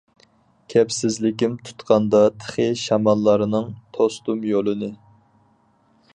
كەپسىزلىكىم 0.73 1.57
تۇتقاندا 1.67 2.21
تېخى 2.45 2.67
شاماللارنىڭ 2.85 3.69
توستۇم 3.99 4.43
يولىنى. 4.55 4.93